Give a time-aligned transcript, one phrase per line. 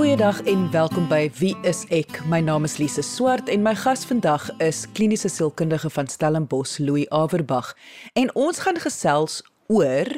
[0.00, 2.22] Goeiedag en welkom by Wie is ek?
[2.24, 7.04] My naam is Lise Swart en my gas vandag is kliniese sielkundige van Stellenbosch, Louis
[7.12, 7.74] Averbag.
[8.16, 10.08] En ons gaan gesels oor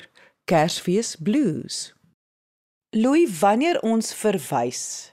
[0.51, 1.93] Kersfees blues.
[2.89, 5.11] Louis, wanneer ons verwys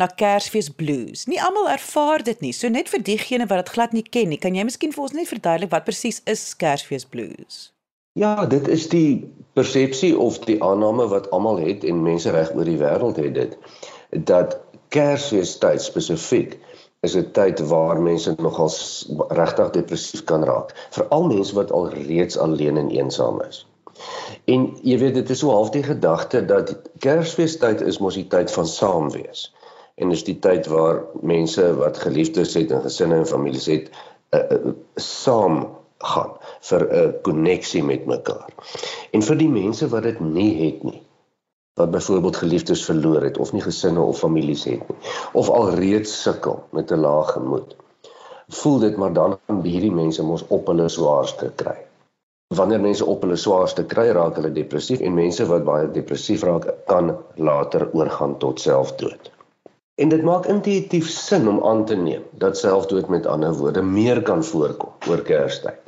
[0.00, 2.54] na Kersfees blues, nie almal ervaar dit nie.
[2.56, 5.16] So net vir diegene wat dit glad nie ken nie, kan jy miskien vir ons
[5.16, 7.71] net verduidelik wat presies is Kersfees blues?
[8.12, 12.68] Ja, dit is die persepsie of die aanname wat almal het en mense reg oor
[12.68, 13.54] die wêreld het dit
[14.28, 14.58] dat
[14.92, 16.58] Kersfeestyd spesifiek
[17.08, 18.68] is 'n tyd waar mense nogal
[19.38, 23.64] regtig depressief kan raak, veral mense wat al reeds alleen en eensaam is.
[24.44, 28.52] En jy weet dit is so half die gedagte dat Kersfeestyd is mos die tyd
[28.52, 29.54] van saam wees.
[29.94, 33.90] En is die tyd waar mense wat geliefdes het en gesinne en families het,
[34.30, 35.64] uh, uh, saam
[35.98, 36.36] gaan
[36.68, 38.50] vir 'n koneksie met mekaar.
[39.12, 41.02] En vir die mense wat dit nie het nie,
[41.80, 44.98] wat byvoorbeeld geliefdes verloor het of nie gesinne of families het nie,
[45.32, 47.76] of alreeds sukkel met 'n lae gemoed,
[48.48, 51.76] voel dit maar dan aan hierdie mense mos op hulle swaarste kry.
[52.54, 56.66] Wanneer mense op hulle swaarste kry, raak hulle depressief en mense wat baie depressief raak,
[56.86, 59.30] kan later oorgaan tot selfdood.
[59.94, 64.22] En dit maak intuïtief sin om aan te neem dat selfdood met ander woorde meer
[64.22, 65.81] kan voorkom oor Kerstyd.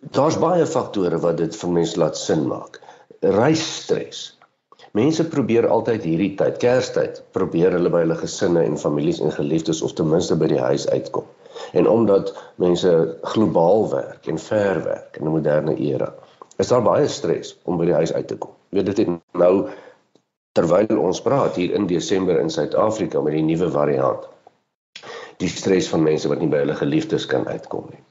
[0.00, 2.78] Daar's baie faktore wat dit vir mense laat sin maak.
[3.20, 4.20] Reisstres.
[4.96, 9.82] Mense probeer altyd hierdie tyd, Kerstyd, probeer hulle by hulle gesinne en families en geliefdes
[9.84, 11.28] of ten minste by die huis uitkom.
[11.76, 12.94] En omdat mense
[13.34, 16.08] globaal werk en ver werk in 'n moderne era,
[16.56, 18.56] is daar baie stres om by die huis uit te kom.
[18.70, 19.68] Weet dit het nou
[20.52, 24.28] terwyl ons praat hier in Desember in Suid-Afrika met die nuwe variant.
[25.36, 28.02] Die stres van mense wat nie by hulle geliefdes kan uitkom nie.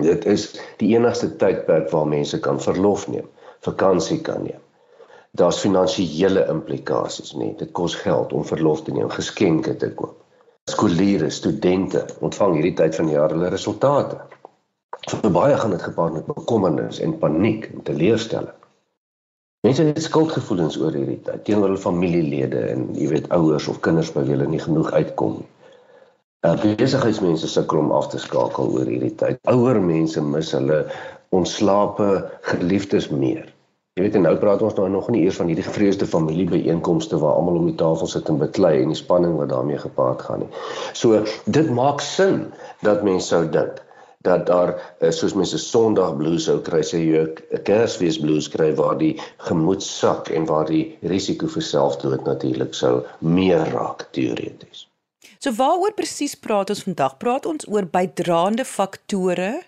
[0.00, 0.46] Dit is
[0.80, 3.28] die enigste tydperk waar mense kan verlof neem,
[3.66, 4.60] vakansie kan neem.
[5.38, 10.16] Daar's finansiële implikasies, nee, dit kos geld om verlof te neem, geskenke te koop.
[10.70, 14.18] Skooliere, studente ontvang hierdie tyd van die jaar hulle resultate.
[15.10, 18.56] Vir baie gaan dit gepaard met bekommernis en paniek en teleurstelling.
[19.66, 24.12] Mense het skuldgevoelens oor hierdie tyd teenoor hulle familielede en jy weet ouers of kinders
[24.14, 25.48] by wie hulle nie genoeg uitkom nie.
[26.40, 29.36] Uh, besigheidsmense sukkel om af te skakel oor hierdie tyd.
[29.52, 30.78] Ouer mense mis hulle
[31.36, 32.06] ontslape
[32.48, 33.50] geliefdes meer.
[33.98, 37.36] Jy weet en nou praat ons nou nog nie eers van hierdie gevreesde familiebyeenkomste waar
[37.36, 40.50] almal om die tafel sit en beklei en die spanning wat daarmee gepaard gaan nie.
[40.96, 42.46] So dit maak sin
[42.88, 43.84] dat mense sou dink
[44.24, 48.72] dat daar uh, soos mense Sondag blues sou kry sê jy 'n Kersfees blues kry
[48.80, 49.12] waar die
[49.50, 54.86] gemoed sak en waar die risiko vir selfdood natuurlik sou meer raak teoreties.
[55.40, 57.14] So waaroor presies praat ons vandag?
[57.16, 59.62] Praat ons oor bydraende faktore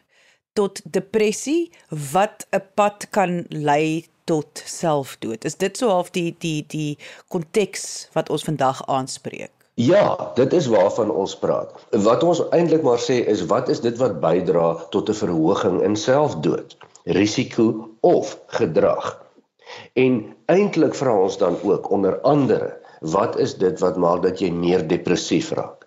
[0.53, 1.72] tot depressie
[2.12, 5.47] wat 'n pad kan lei tot selfdood.
[5.49, 6.99] Is dit so half die die die
[7.33, 9.53] konteks wat ons vandag aanspreek?
[9.81, 11.72] Ja, dit is waarvan ons praat.
[11.91, 15.97] Wat ons eintlik maar sê is wat is dit wat bydra tot 'n verhoging in
[15.97, 19.25] selfdood, risiko of gedrag?
[19.97, 24.51] En eintlik vra ons dan ook onder andere wat is dit wat maak dat jy
[24.55, 25.87] meer depressief raak?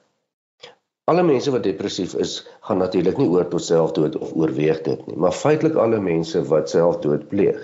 [1.05, 5.17] Alle mense wat depressief is, gaan natuurlik nie oor tot selfdood of oorweeg dit nie,
[5.21, 7.59] maar feitelik alle mense wat selfdood pleeg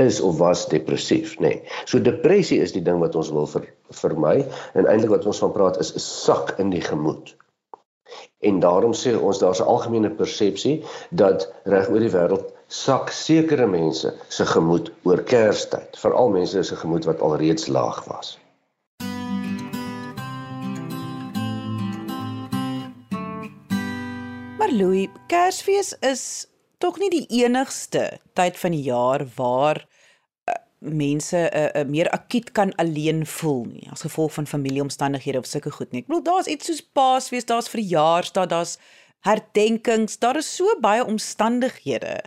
[0.00, 1.48] is of was depressief, nê.
[1.48, 1.62] Nee.
[1.84, 3.66] So depressie is die ding wat ons wil ver,
[4.02, 4.36] vermy
[4.78, 7.34] en eintlik wat ons van praat is 'n sak in die gemoed.
[8.38, 13.66] En daarom sê ons daar's 'n algemene persepsie dat reg oor die wêreld sak sekere
[13.66, 18.38] mense se gemoed oor Kerstyd, veral mense se gemoed wat alreeds laag was.
[24.60, 26.22] Maar Louis, Kersfees is
[26.78, 28.02] tog nie die enigste
[28.36, 30.54] tyd van die jaar waar uh,
[30.84, 35.48] mense 'n uh, uh, meer akut kan alleen voel nie as gevolg van familieomstandighede of
[35.48, 36.04] sulke goed nie.
[36.04, 38.76] Ek bedoel daar's iets soos Paasfees, daar's verjaarsdae, daar's
[39.24, 42.20] herdenkings, daar is so baie omstandighede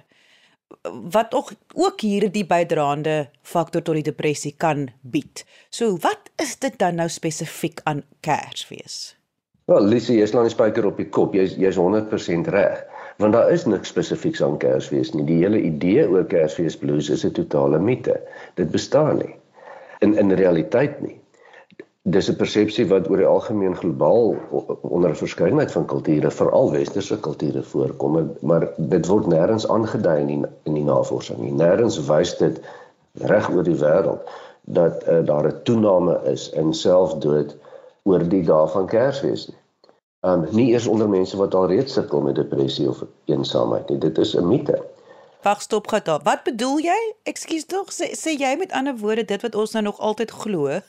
[1.13, 5.45] wat ook ook hierdie bydraende faktor tot die depressie kan bied.
[5.69, 9.13] So wat is dit dan nou spesifiek aan Kersfees?
[9.65, 11.35] Wel, Lise, jy slaan die spyker op die kop.
[11.37, 12.81] Jy's jy's 100% reg.
[13.21, 15.23] Want daar is niks spesifieks aan Kersfees nie.
[15.23, 18.19] Die hele idee oor Kersfees blues is 'n totale mite.
[18.59, 19.35] Dit bestaan nie
[20.03, 21.15] in in realiteit nie.
[22.01, 24.35] Dis 'n persepsie wat oor die algemeen globaal
[24.81, 30.27] onder 'n verskeidenheid van kulture, veral westerse kulture voorkom, maar dit word nêrens aangedui in
[30.27, 31.53] die, in die navorsing nie.
[31.53, 32.59] Nêrens wys dit
[33.13, 34.27] reg oor die wêreld
[34.65, 37.55] dat uh, daar 'n toename is in selfdood
[38.03, 39.59] oor die dae van Kersfees nie.
[40.23, 43.99] Um nie eers onder mense wat al reeds sukkel met depressie of eensaamheid nie.
[43.99, 44.81] Dit is 'n mite.
[45.43, 46.21] Wag, stop gou daar.
[46.23, 46.99] Wat bedoel jy?
[47.23, 50.79] Ekskuus tog, sê, sê jy met ander woorde dit wat ons nou nog altyd glo?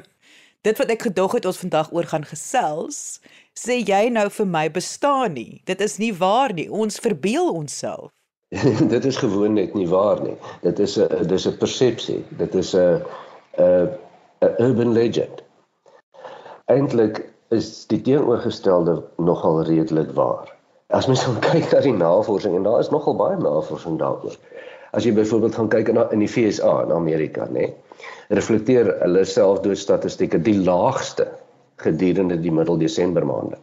[0.66, 3.20] dit wat ek gedog het ons vandag oor gaan gesels,
[3.58, 5.62] sê jy nou vir my bestaan nie.
[5.64, 6.70] Dit is nie waar nie.
[6.70, 8.12] Ons verbeel onsself.
[8.94, 10.36] dit is gewoon net nie waar nie.
[10.62, 12.22] Dit is 'n dis 'n persepsie.
[12.38, 13.02] Dit is 'n
[13.58, 13.90] 'n
[14.46, 15.43] 'n urban legend.
[16.72, 17.18] Eintlik
[17.52, 20.48] is die teenoorgestelde nogal redelik waar.
[20.96, 24.38] As mens gaan kyk na die navorsing en daar is nogal baie navorsing daaroor.
[24.96, 27.68] As jy byvoorbeeld gaan kyk na in die FSA in Amerika, nê,
[28.32, 31.26] reflekteer hulle selfdoodstatistieke die laagste
[31.84, 33.58] gedurende die middel Desember maande.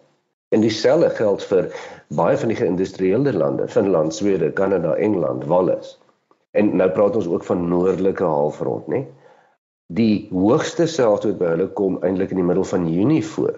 [0.54, 1.72] En dieselfde geld vir
[2.20, 5.96] baie van die geïndustrialiseerde lande, Finland, Swede, Kanada, Engeland, Wales.
[6.52, 9.06] En nou praat ons ook van noordelike halfrond, nê?
[9.92, 13.58] Die hoogste selfdood by hulle kom eintlik in die middel van Junie voor.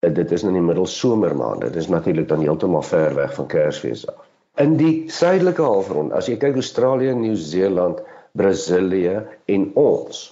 [0.00, 1.68] Eh, dit is in die middel somermaande.
[1.68, 4.22] Dit is natuurlik dan heeltemal ver weg van Kersfees af.
[4.62, 8.00] In die suidelike halfrond, as jy kyk Australië, Nieu-Seeland,
[8.38, 9.20] Brasilië
[9.54, 10.22] en ons,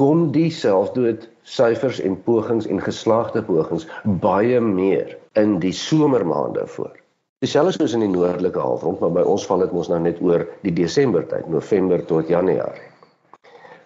[0.00, 3.86] kom die selfdood syfers en pogings en geslaagde pogings
[4.24, 6.96] baie meer in die somermaande voor.
[7.44, 10.48] Dieselfde soos in die noordelike halfrond, maar by ons val dit mos nou net oor
[10.64, 12.88] die Desember tyd, November tot Januarie.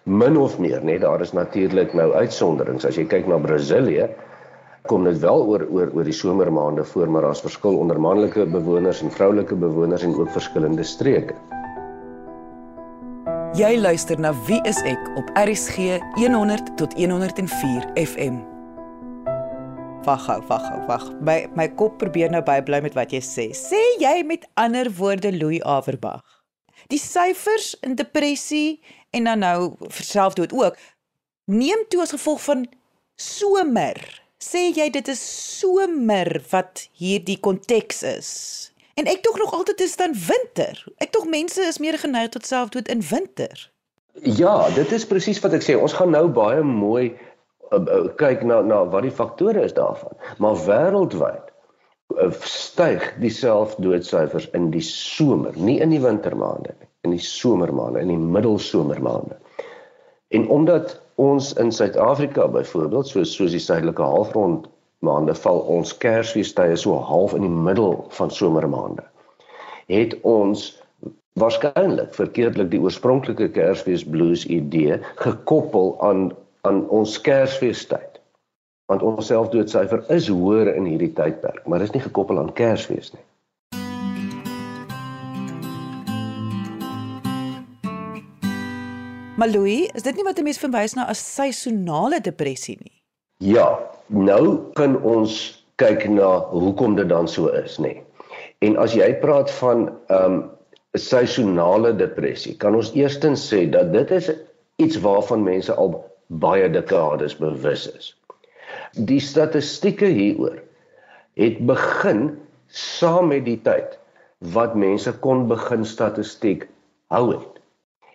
[0.03, 2.83] Min of meer, net daar is natuurlik nou uitsonderings.
[2.83, 4.09] As jy kyk na Brasilië,
[4.91, 8.99] kom dit wel oor oor oor die somermaande voor, maar daar's verskil onder manlike bewoners
[9.01, 11.37] en vroulike bewoners en ook verskillende streke.
[13.55, 18.41] Jy luister na Wie is ek op RCG 100 tot 104 FM.
[20.03, 21.05] Wag, wag, wag.
[21.23, 23.47] My my kop probeer nou bybly met wat jy sê.
[23.55, 26.25] Sê jy met ander woorde Louis Averbag.
[26.91, 28.81] Die syfers in depressie
[29.13, 29.57] en dan nou
[29.89, 30.77] selfdood ook
[31.45, 32.67] neem toe as gevolg van
[33.15, 33.99] somer.
[34.43, 35.21] Sê jy dit is
[35.59, 38.29] somer wat hierdie konteks is?
[38.99, 40.77] En ek tog nog altyd is dan winter.
[41.01, 43.69] Ek tog mense is meer geneig tot selfdood in winter.
[44.21, 45.77] Ja, dit is presies wat ek sê.
[45.79, 47.13] Ons gaan nou baie mooi
[47.71, 50.13] uh, uh, kyk na na wat die faktore is daarvan.
[50.43, 51.53] Maar wêreldwyd
[52.17, 57.99] uh, styg die selfdoodsyfers in die somer, nie in die wintermaande nie, in die somermaande,
[57.99, 59.35] in die middelsomermaande.
[60.33, 64.69] En omdat ons in Suid-Afrika byvoorbeeld, soos soos die suidelike halfrond
[65.03, 69.03] maande val ons Kersfeestye so half in die middel van somermaande.
[69.91, 70.69] Het ons
[71.39, 76.31] waarskynlik verkeerdelik die oorspronklike Kersfees blues idee gekoppel aan
[76.63, 78.21] aan ons Kersfeestyd.
[78.87, 83.11] Want ons selfdoodsyfer is hoër in hierdie tydperk, maar dit is nie gekoppel aan Kersfees
[83.11, 83.23] nie.
[89.33, 92.97] Malui, is dit nie wat 'n mens verwys na as seisonale depressie nie?
[93.41, 97.93] Ja, nou kan ons kyk na hoekom dit dan so is, nê.
[97.93, 98.03] Nee.
[98.61, 100.43] En as jy praat van ehm um,
[100.93, 104.29] seisonale depressie, kan ons eerstens sê dat dit is
[104.77, 105.95] iets waarvan mense al
[106.27, 108.13] baie dekades bewus is.
[108.93, 110.61] Die statistieke hieroor
[111.41, 112.37] het begin
[112.67, 113.97] saam met die tyd
[114.53, 116.69] wat mense kon begin statistiek
[117.09, 117.52] hou het.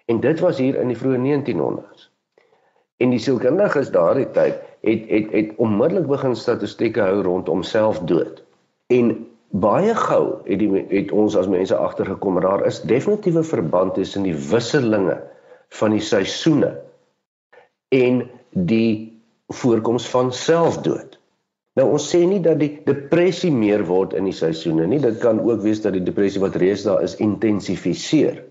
[0.08, 2.06] En dit was hier in die vroeë 1900s.
[2.98, 8.40] En die sielkundiges daardie tyd het het het onmiddellik begin statistieke hou rondom selfdood.
[8.88, 9.12] En
[9.50, 14.34] baie gou het die het ons as mense agtergekom daar is definitiewe verband tussen die
[14.48, 15.20] wisselinge
[15.80, 16.72] van die seisoene
[17.92, 19.20] en die
[19.60, 21.20] voorkoms van selfdood.
[21.76, 25.40] Nou ons sê nie dat die depressie meer word in die seisoene nie, dit kan
[25.44, 28.47] ook wees dat die depressie wat reeds daar is intensifiseer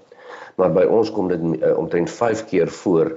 [0.59, 3.13] Maar by ons kom dit uh, omtrent 5 keer voor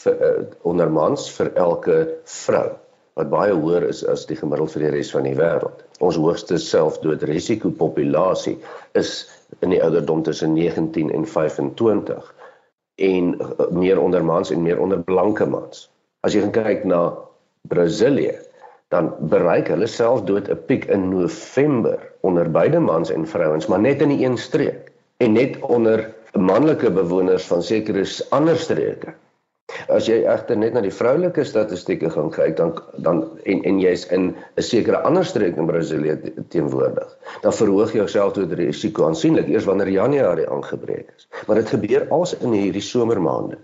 [0.00, 0.32] vir uh,
[0.68, 2.68] onder mans vir elke vrou
[3.16, 5.84] wat baie hoër is as die gemiddeld vir die res van die wêreld.
[6.04, 8.58] Ons hoogste selfdoodrisiko populasie
[9.00, 9.24] is
[9.64, 12.32] in die ouderdom tussen 19 en 25
[13.06, 15.86] en uh, meer onder mans en meer onder blanke mans.
[16.24, 17.08] As jy kyk na
[17.68, 18.36] Brasilië,
[18.94, 24.00] dan bereik hulle selfdood 'n piek in November onder beide mans en vrouens, maar net
[24.00, 29.14] in die een streek en net onder manlike bewoners van sekere ander streke.
[29.90, 32.70] As jy egter net na die vroulike statistieke gaan kyk, dan
[33.06, 36.14] dan en en jy's in 'n sekere ander streek in Brasilië
[36.54, 37.08] teenwoordig,
[37.42, 41.28] dan verhoog jou selfdoodrisiko aansienlik eers wanneer Januarie aangebreek is.
[41.46, 43.58] Maar dit gebeur als in hierdie somermaande.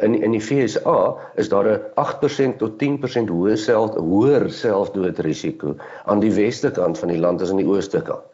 [0.00, 6.20] In in die FSA is daar 'n 8% tot 10% hoër self hoër selfdoodrisiko aan
[6.20, 8.26] die weste kant van die land as aan die ooste kant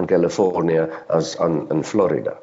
[0.00, 2.40] in Kalifornië as aan in Florida.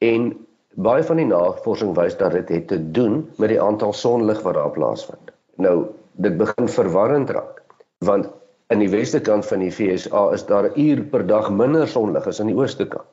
[0.00, 0.32] En
[0.74, 4.54] baie van die navorsing wys dat dit het te doen met die aantal sonlig wat
[4.54, 5.32] daar plaasvind.
[5.60, 7.60] Nou, dit begin verwarrend raak
[8.00, 8.30] want
[8.72, 12.26] in die weste kant van die FSA is daar 'n uur per dag minder sonlig
[12.26, 13.10] as aan die ooste kant.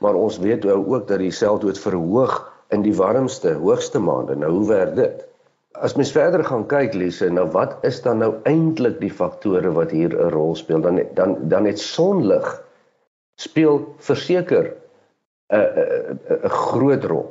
[0.00, 4.36] Maar ons weet ook dat die selfdood verhoog in die warmste, hoogste maande.
[4.36, 5.24] Nou hoe werk dit?
[5.72, 9.90] As mens verder gaan kyk Lise, nou wat is dan nou eintlik die faktore wat
[9.90, 10.80] hier 'n rol speel?
[10.80, 12.62] Dan dan dan het sonlig
[13.36, 14.72] speel verseker
[15.54, 17.26] 'n 'n 'n groot rol.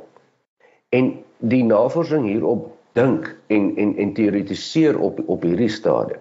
[0.88, 6.20] En die navorsing hierop dink en en en teoretiseer op op hierdie stadium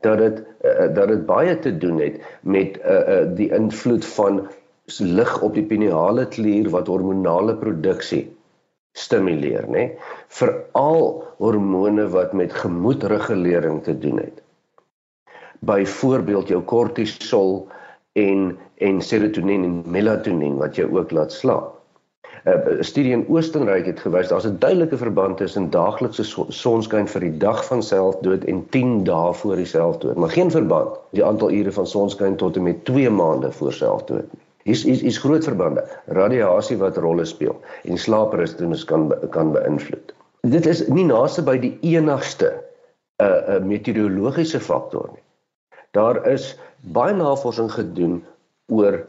[0.00, 4.46] dat dit uh, dat dit baie te doen het met uh, uh, die invloed van
[4.98, 8.24] lig op die pineale klier wat hormonale produksie
[8.98, 9.84] stimuleer, nê?
[10.32, 14.42] Veral hormone wat met gemoedregulering te doen het.
[15.60, 17.68] Byvoorbeeld jou kortisol
[18.18, 21.74] en en serotonien en melatonien wat jou ook laat slaap.
[22.48, 27.36] 'n Studie in Oostenryk het gewys daar's 'n duidelike verband tussen daaglikse sonskyn vir die
[27.36, 31.72] dag van selfdood en 10 dae voor die selfdood, maar geen verband die aantal ure
[31.72, 34.42] van sonskyn tot en met 2 maande voor selfdood nie.
[34.68, 35.84] Hier's is is groot verbande.
[36.06, 40.12] Radiasie wat rolle speel en slaaprustinus kan kan beïnvloed.
[40.40, 45.22] Dit is nie naaste by die enigste 'n uh, 'n uh, meteorologiese faktor nie.
[45.90, 48.24] Daar is baie navorsing gedoen
[48.68, 49.00] oor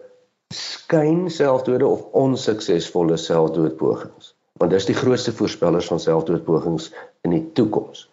[0.53, 4.33] skyn selfdode of onsuksesvolle selfdoodpogings.
[4.59, 6.91] Want dis die grootste voorspellers van selfdoodpogings
[7.27, 8.07] in die toekoms.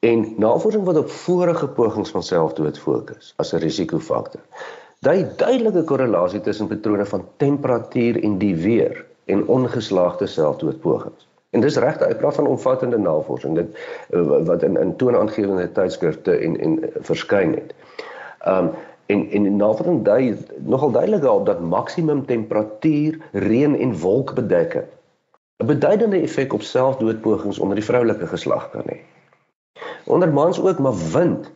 [0.00, 4.40] En navorsing wat op vorige pogings van selfdood fokus as 'n risikofaktor
[5.00, 8.98] Daai duidelike korrelasie tussen patrone van temperatuur en die weer
[9.32, 11.24] en ongeslaagde selfdoodpogings.
[11.56, 13.78] En dis regte, ek praat van omvattende navorsing dit
[14.10, 16.76] eh, wat in in toonaangewende tydskrifte en en
[17.08, 17.72] verskyn het.
[18.44, 18.68] Um
[19.10, 24.88] en en navorsing dui nogal duidelik daarop dat maksimum temperatuur, reën en wolkbedekking
[25.60, 28.96] 'n beduidende effek op selfdoodpogings onder die vroulike geslag kan hê.
[30.04, 31.50] Onder mans ook, maar wind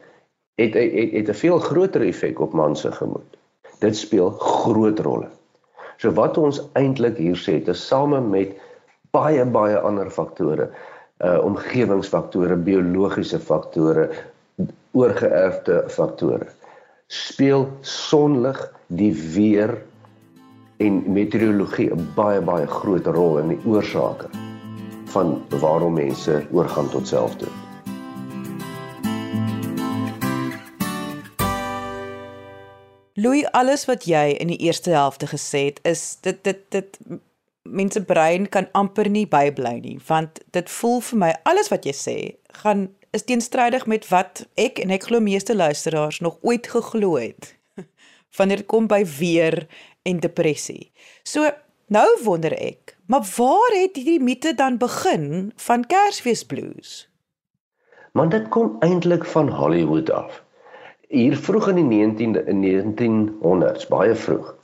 [0.54, 3.38] het het het 'n veel groter effek op man se gemoed.
[3.78, 5.28] Dit speel groot rolle.
[5.96, 8.56] So wat ons eintlik hier sê, dit is same met
[9.10, 10.70] baie baie ander faktore,
[11.18, 14.10] uh omgewingsfaktore, biologiese faktore,
[14.92, 16.46] oorgeerfde faktore.
[17.14, 19.76] Speel sonlig, die weer
[20.82, 24.26] en meteorologie 'n baie baie groot rol in die oorsake
[25.14, 27.54] van waarom mense oorgaan tot selfdood.
[33.14, 36.98] Louis, alles wat jy in die eerste helfte gesê het, is dit dit dit
[37.62, 41.94] mense brein kan amper nie bybly nie, want dit voel vir my alles wat jy
[41.94, 42.18] sê
[42.62, 47.54] gaan is teenstrydig met wat ek en ek glo meeste luisteraars nog ooit geglo het.
[48.36, 49.66] Wanneer dit kom by weer
[50.02, 50.90] en depressie.
[51.22, 51.46] So
[51.94, 57.04] nou wonder ek, maar waar het hierdie mite dan begin van Kersfees blues?
[58.12, 60.44] Man dit kom eintlik van Hollywood af
[61.14, 64.54] hier vroeg in die 19de in 1900s baie vroeg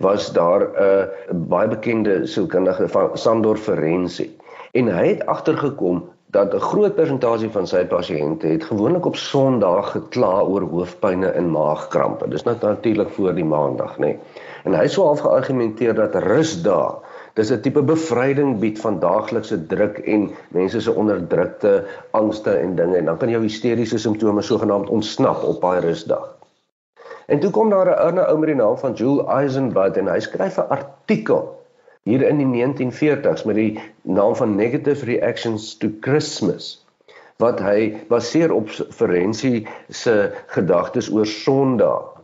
[0.00, 4.30] was daar 'n uh, baie bekende sielkundige van Sandor Ferenczi
[4.72, 9.90] en hy het agtergekom dat 'n groot persentasie van sy pasiënte het gewoonlik op Sondag
[9.92, 12.28] gekla oor hoofpynne en maagkrampe.
[12.28, 14.00] Dis natuurlik voor die Maandag, nê.
[14.00, 14.18] Nee.
[14.64, 17.00] En hy sou half geargumenteer dat rusdae
[17.34, 22.96] Dis 'n tipe bevryding bied van daaglikse druk en mense se onderdrukte angste en dinge
[22.96, 26.36] en dan kan jou hysteriese simptome sogenaamd ontsnap op daai rusdag.
[27.26, 30.18] En toe kom daar 'n ander ou met die naam van Joel Eisenbud en hy
[30.20, 31.59] skryf 'n artikel
[32.08, 36.78] hier in die 1940s met die naam van Negative Reactions to Christmas
[37.40, 40.16] wat hy baseer op forensiese
[40.52, 42.20] gedagtes oor Sondag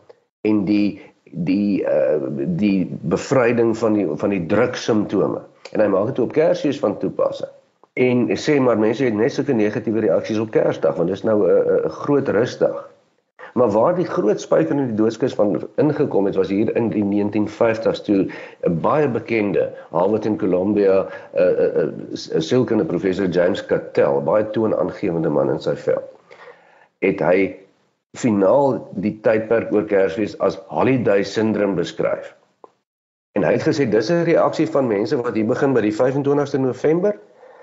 [0.47, 1.01] en die
[1.33, 2.21] die uh
[2.57, 5.43] die bevryding van die van die drugsimptome
[5.73, 7.51] en hy maak dit op Kersfees van toepassing.
[7.97, 11.39] En sê maar mense het net sulke negatiewe reaksies op Kersdag want dit is nou
[11.49, 12.85] 'n groot rusdag.
[13.57, 17.05] Maar waar die groot spyker in die doodskus van ingekom het was hier in die
[17.05, 18.27] 1950s toe
[18.69, 21.87] 'n baie bekende Harvard in Columbia 'n uh,
[22.37, 26.05] 'n uh, uh, professor James Cattell, baie toonaangewende man in sy veld.
[26.99, 27.57] Het hy
[28.19, 32.35] finaal die tydperk oor Kersfees as holiday syndrome beskryf.
[33.33, 36.59] En hy het gesê dis 'n reaksie van mense wat hier begin by die 25ste
[36.59, 37.17] November.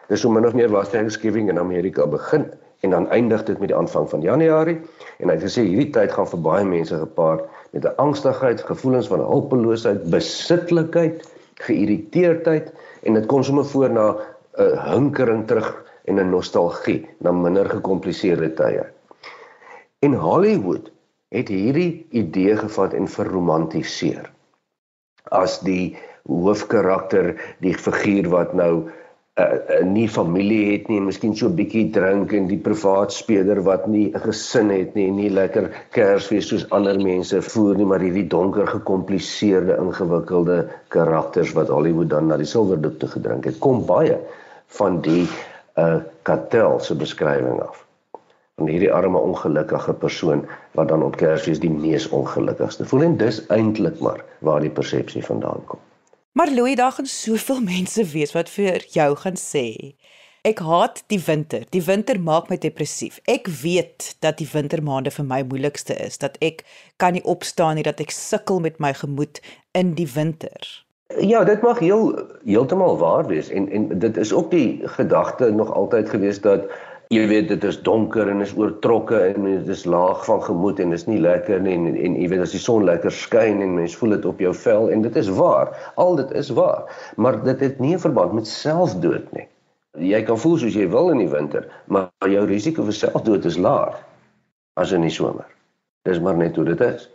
[0.09, 2.49] Dis so min of meer waar Thanksgiving in Amerika begin
[2.83, 4.79] en dan eindig dit met die aanvang van Januarie
[5.17, 9.07] en hy het gesê hierdie tyd gaan vir baie mense gepaard met 'n angstigheid, gevoelens
[9.07, 11.23] van hulpeloosheid, besitlikheid,
[11.63, 12.73] geïrriteerdheid
[13.03, 14.19] en dit kom sommer voor na 'n
[14.61, 15.71] uh, hinkering terug
[16.05, 18.83] en 'n nostalgie na minder gekompliseerde tye.
[19.99, 20.91] En Hollywood
[21.29, 24.31] het hierdie idee gevat en verromantiseer
[25.31, 25.95] as die
[26.27, 28.89] hoofkarakter, die figuur wat nou
[29.39, 33.87] uh, nie familie het nie, miskien so 'n bietjie drink en die privaat speler wat
[33.87, 38.27] nie 'n gesin het nie, nie lekker Kersfees soos ander mense voer nie, maar hierdie
[38.27, 44.19] donker, gekompliseerde, ingewikkelde karakters wat Hollywood dan na die silwerdoek toe gedrink het, kom baie
[44.67, 45.27] van die
[45.77, 47.85] uh kartel se beskrywing af.
[48.55, 50.45] Van hierdie arme ongelukkige persoon
[50.77, 55.25] wat dan op Kersfees die mees ongelukkigste voel en dis eintlik maar waar die persepsie
[55.25, 55.79] vandaan kom.
[56.33, 59.95] Maar Louis, daar gaan soveel mense wees wat vir jou gaan sê
[60.43, 61.63] ek haat die winter.
[61.71, 63.21] Die winter maak my depressief.
[63.31, 66.65] Ek weet dat die wintermaande vir my moeilikste is, dat ek
[66.99, 69.39] kan nie opstaan nie, dat ek sukkel met my gemoed
[69.71, 70.67] in die winter.
[71.21, 72.11] Ja, dit mag heel
[72.43, 76.67] heeltemal waar wees en en dit is ook die gedagte nog altyd gewees dat
[77.13, 80.95] jy weet dit is donker en is oortrokke en dit is laag van gemoed en
[80.95, 83.95] is nie lekker nie en en jy weet as die son lekker skyn en mens
[83.99, 85.73] voel dit op jou vel en dit is waar.
[86.01, 86.89] Al dit is waar.
[87.21, 89.47] Maar dit het nie 'n verband met selfdood nie.
[89.99, 93.57] Jy kan voel soos jy wil in die winter maar jou risiko vir selfdood is
[93.57, 93.99] laag
[94.73, 95.45] as in die somer.
[96.03, 97.09] Dis maar net hoe dit is.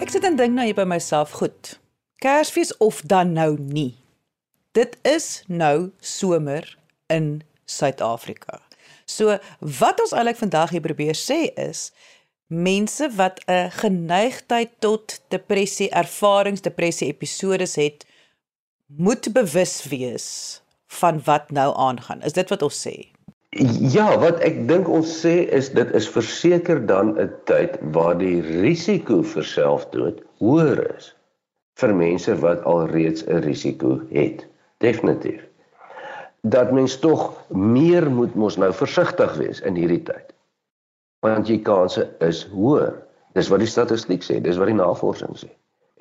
[0.00, 1.80] Ek sit en dink nou hier by myself goed
[2.16, 4.01] Kersfees of dan nou nie
[4.72, 8.60] dit is nou somer in Suid-Afrika.
[9.04, 11.90] So wat ons eintlik vandag hier probeer sê is
[12.46, 18.06] mense wat 'n geneigtheid tot depressie ervarings, depressie episodes het,
[18.86, 22.22] moet bewus wees van wat nou aangaan.
[22.22, 23.08] Is dit wat ons sê?
[23.92, 28.40] Ja, wat ek dink ons sê is dit is verseker dan 'n tyd waar die
[28.40, 31.14] risiko vir selfdood hoër is
[31.80, 34.46] vir mense wat alreeds 'n risiko het
[34.82, 35.40] definitief.
[36.42, 40.34] Dat mens tog meer moet mos nou versigtig wees in hierdie tyd.
[41.22, 42.96] Want jy kanse is hoër.
[43.38, 45.48] Dis wat die statistiek sê dis wat die navorsing sê.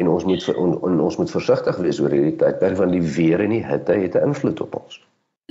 [0.02, 3.44] En ons moet on, on, ons moet versigtig wees oor hierdie tyd want die weer
[3.44, 5.00] en die hitte het 'n invloed op ons.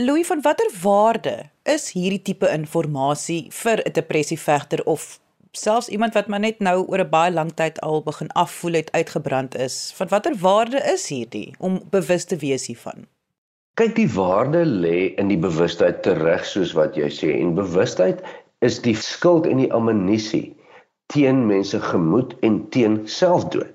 [0.00, 5.20] Louis van watter waarde is hierdie tipe inligting vir 'n depressievegter of
[5.52, 8.92] selfs iemand wat maar net nou oor 'n baie lang tyd al begin afvoel het
[8.92, 9.92] uitgebrand is?
[9.94, 13.06] Van watter waarde is hierdie om bewus te wees hiervan
[13.80, 18.18] Kyk, die waarde lê in die bewustheid terug soos wat jy sê en bewustheid
[18.66, 20.50] is die skild en die ammunisie
[21.08, 23.70] teen mense gemoed en teen selfdood.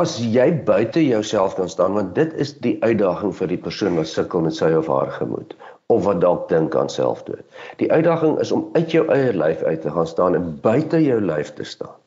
[0.00, 4.08] As jy buite jouself kan staan want dit is die uitdaging vir die persoon wat
[4.08, 5.52] sukkel met sy of haar gemoed
[5.92, 7.44] of wat dalk dink aan selfdood.
[7.84, 11.18] Die uitdaging is om uit jou eie lyf uit te gaan staan en buite jou
[11.20, 11.98] lyf te staan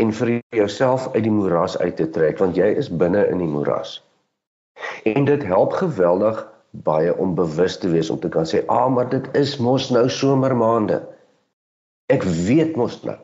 [0.00, 3.52] en vir jouself uit die moeras uit te trek want jy is binne in die
[3.58, 3.98] moeras.
[5.04, 6.40] En dit help geweldig
[6.72, 11.02] baie onbewus te wees om te kan sê, "Ah, maar dit is mos nou somermaande."
[12.08, 13.18] Ek weet mos nou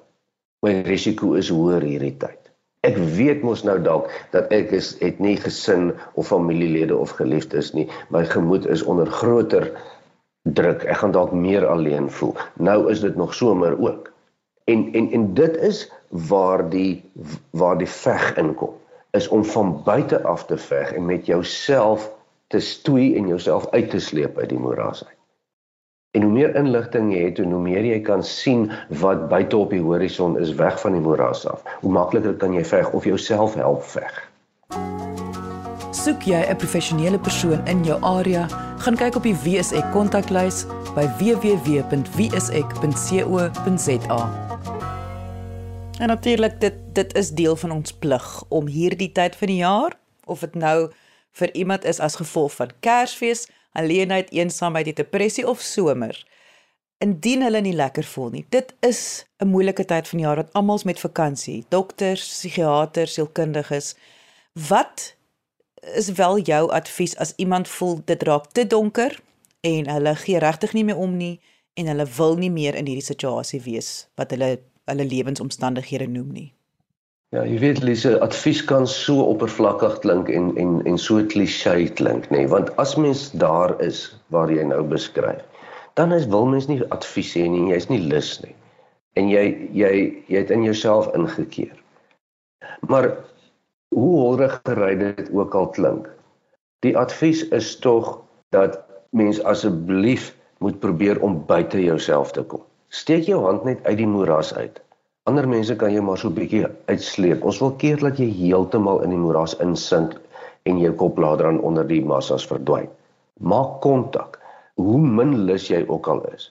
[0.64, 2.50] my risiko is hoër hierdie tyd.
[2.86, 7.72] Ek weet mos nou dalk dat ek is het nie gesin of familielede of geliefdes
[7.74, 7.88] nie.
[8.14, 9.70] My gemoed is onder groter
[10.42, 10.84] druk.
[10.86, 12.34] Ek gaan dalk meer alleen voel.
[12.58, 14.12] Nou is dit nog somer ook.
[14.70, 15.86] En en en dit is
[16.30, 17.02] waar die
[17.50, 18.74] waar die veg inkom
[19.16, 22.10] is om van buite af te veg en met jouself
[22.48, 25.16] te stoei en jouself uit te sleep uit die moeras uit.
[26.16, 29.82] En hoe meer inligting jy het, hoe meer jy kan sien wat buite op die
[29.84, 31.62] horison is weg van die moeras af.
[31.82, 34.30] Hoe makliker kan jy veg of jouself help veg.
[35.92, 41.06] Soek jy 'n professionele persoon in jou area, gaan kyk op die WSE kontaklys by
[41.20, 42.08] www.wse.co.za.
[45.98, 49.92] En natuurlik dit dit is deel van ons plig om hierdie tyd van die jaar
[50.24, 50.90] of dit nou
[51.38, 56.16] vir iemand is as gevolg van Kersfees, alleenheid, eensaamheid, depressie of somer.
[56.98, 58.46] Indien hulle nie lekker voel nie.
[58.50, 63.94] Dit is 'n moeilike tyd van die jaar wat almal met vakansie, dokters, psigiaters, sielkundiges.
[64.68, 65.14] Wat
[65.94, 69.20] is wel jou advies as iemand voel dit raak te donker
[69.60, 71.40] en hulle gee regtig nie meer om nie
[71.74, 76.52] en hulle wil nie meer in hierdie situasie wees wat hulle hulle lewensomstandighede noem nie.
[77.36, 82.30] Ja, jy weet Lise, advies kan so oppervlakkig klink en en en so klisjé klink,
[82.32, 83.98] nê, nee, want as mens daar is
[84.32, 85.42] waar jy nou beskryf,
[86.00, 88.54] dan is wil mens nie advies hê nie, jy's nie lus nie.
[89.20, 89.44] En jy
[89.76, 89.92] jy
[90.32, 91.76] jy het in jouself ingekeer.
[92.88, 93.10] Maar
[93.92, 96.08] hoe holrig gery dit ook al klink,
[96.80, 98.22] die advies is tog
[98.56, 98.80] dat
[99.12, 100.32] mens asseblief
[100.64, 102.64] moet probeer om buite jouself te kom.
[102.88, 104.80] Steek jou hand net uit die moeras uit
[105.28, 107.42] Ander mense kan jy maar so bietjie uitsleep.
[107.44, 110.14] Ons wil keer dat jy heeltemal in die moeras insink
[110.70, 112.88] en jou kop later aan onder die massas verdwyn.
[113.44, 114.38] Maak kontak.
[114.80, 116.48] Hoe min lus jy ook al is.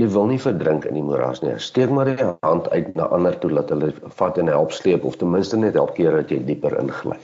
[0.00, 1.52] Jy wil nie verdrink in die moeras nie.
[1.60, 3.90] Steek maar jou hand uit na ander toe dat hulle
[4.20, 7.18] vat en help sleep of ten minste net help keer dat jy dieper ingly.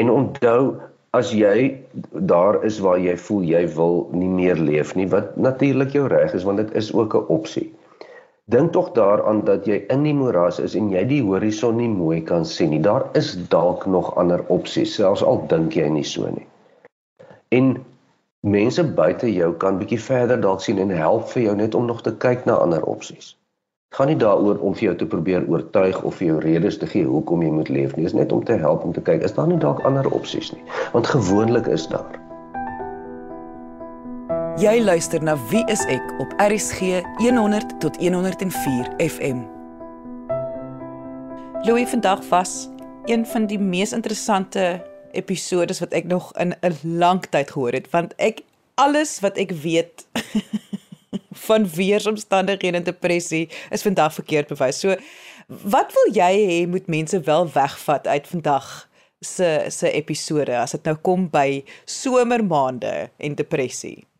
[0.00, 0.78] En onthou
[1.12, 1.74] as jy
[2.32, 6.32] daar is waar jy voel jy wil nie meer leef nie, wat natuurlik jou reg
[6.38, 7.68] is want dit is ook 'n opsie.
[8.52, 12.18] Dink tog daaraan dat jy in die moeras is en jy die horison nie mooi
[12.20, 12.82] kan sien nie.
[12.84, 16.44] Daar is dalk nog ander opsies, selfs al dink jy nie so nie.
[17.48, 17.78] En
[18.44, 22.02] mense buite jou kan bietjie verder dalk sien en help vir jou net om nog
[22.04, 23.30] te kyk na ander opsies.
[23.88, 26.90] Dit gaan nie daaroor om vir jou te probeer oortuig of vir jou redes te
[26.92, 28.04] gee hoekom jy moet leef nie.
[28.04, 30.52] Dit is net om te help om te kyk, is daar nie dalk ander opsies
[30.52, 30.64] nie?
[30.92, 32.20] Want gewoonlik is daar.
[34.60, 39.38] Jy luister na Wie is ek op RSG 100 tot 104 FM.
[41.64, 42.68] Louis vandag was
[43.08, 44.82] een van die mees interessante
[45.16, 49.56] episode wat ek nog in 'n lang tyd gehoor het want ek alles wat ek
[49.56, 50.04] weet
[51.48, 54.80] van weeromstandighede en depressie is vandag verkeerd bewys.
[54.80, 54.96] So
[55.48, 58.88] wat wil jy hê moet mense wel wegvat uit vandag
[59.20, 64.11] se se episode as dit nou kom by somermaande en depressie?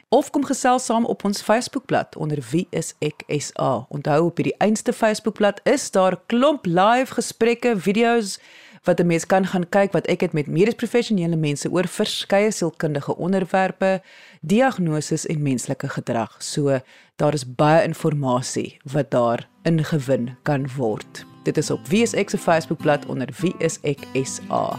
[0.09, 3.85] of kom gesels saam op ons Facebookblad onder Wie is ek SA.
[3.93, 8.41] Onthou op hierdie einste Facebookblad is daar klomp live gesprekke, video's
[8.87, 12.51] wat 'n mens kan gaan kyk wat ek het met medies professionele mense oor verskeie
[12.51, 14.03] sielkundige onderwerpe,
[14.40, 16.37] diagnoses en menslike gedrag.
[16.38, 16.81] So
[17.16, 21.27] daar is baie inligting wat daar ingewin kan word.
[21.44, 24.79] Dit is op Wie is ek se Facebookblad onder Wie is ek SA.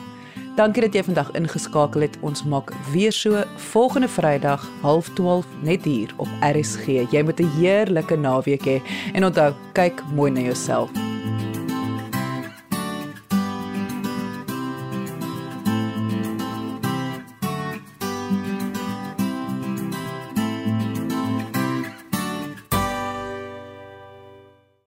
[0.58, 2.18] Dankie dat jy vandag ingeskakel het.
[2.22, 6.86] Ons maak weer so volgende Vrydag 12:30 net hier op RSG.
[7.12, 8.82] Jy moet 'n heerlike naweek hê
[9.14, 10.90] en onthou, kyk mooi na jouself.